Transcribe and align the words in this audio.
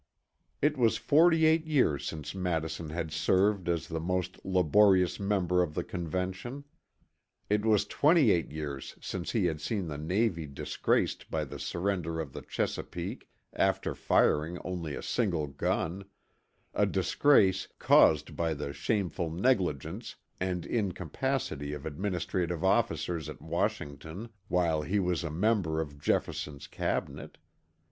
It 0.63 0.79
was 0.79 0.97
48 0.97 1.67
years 1.67 2.07
since 2.07 2.33
Madison 2.33 2.89
had 2.89 3.11
served 3.11 3.69
as 3.69 3.87
the 3.87 3.99
most 3.99 4.43
laborious 4.43 5.19
member 5.19 5.61
of 5.61 5.75
the 5.75 5.83
Convention. 5.83 6.63
It 7.51 7.63
was 7.67 7.85
28 7.85 8.51
years 8.51 8.95
since 8.99 9.33
he 9.33 9.45
had 9.45 9.61
seen 9.61 9.85
the 9.87 9.99
Navy 9.99 10.47
disgraced 10.47 11.29
by 11.29 11.45
the 11.45 11.59
surrender 11.59 12.19
of 12.19 12.33
the 12.33 12.41
Chesapeake 12.41 13.29
after 13.53 13.93
firing 13.93 14.57
only 14.65 14.95
a 14.95 15.03
single 15.03 15.45
gun 15.45 16.05
a 16.73 16.87
disgrace 16.87 17.67
caused 17.77 18.35
by 18.35 18.55
the 18.55 18.73
shameful 18.73 19.29
negligence 19.29 20.15
and 20.39 20.65
incapacity 20.65 21.73
of 21.73 21.85
administrative 21.85 22.63
officers 22.63 23.29
at 23.29 23.39
Washington 23.39 24.29
while 24.47 24.81
he 24.81 24.99
was 24.99 25.23
a 25.23 25.29
member 25.29 25.79
of 25.79 25.99
Jefferson's 25.99 26.65
Cabinet. 26.65 27.37